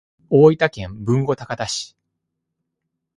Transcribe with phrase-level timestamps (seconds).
[0.31, 1.95] 大分県豊後高田市